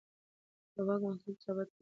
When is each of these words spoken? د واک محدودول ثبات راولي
د 0.73 0.75
واک 0.87 1.01
محدودول 1.05 1.35
ثبات 1.43 1.69
راولي 1.69 1.79